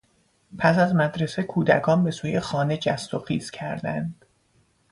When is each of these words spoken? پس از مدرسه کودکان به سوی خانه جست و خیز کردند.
پس 0.57 0.77
از 0.79 0.95
مدرسه 0.95 1.43
کودکان 1.43 2.03
به 2.03 2.11
سوی 2.11 2.39
خانه 2.39 2.77
جست 2.77 3.13
و 3.13 3.19
خیز 3.19 3.51
کردند. 3.51 4.25